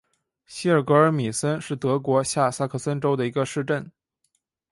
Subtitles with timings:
[0.47, 3.91] 希尔格尔米森是德国下萨克森州的一个市镇。